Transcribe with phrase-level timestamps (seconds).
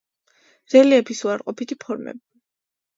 [0.75, 2.25] რელიეფის უარყოფითი ფორმები.